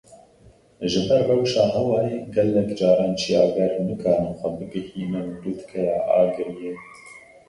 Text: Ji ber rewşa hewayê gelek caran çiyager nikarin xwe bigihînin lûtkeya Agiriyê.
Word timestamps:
Ji 0.91 0.99
ber 1.07 1.21
rewşa 1.31 1.63
hewayê 1.73 2.15
gelek 2.35 2.69
caran 2.79 3.11
çiyager 3.19 3.71
nikarin 3.87 4.33
xwe 4.39 4.49
bigihînin 4.71 5.27
lûtkeya 5.41 5.97
Agiriyê. 6.17 6.73